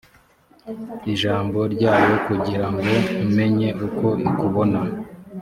[1.11, 2.89] ijambo ryayo kugira ngo
[3.25, 4.79] umenye uko ikubona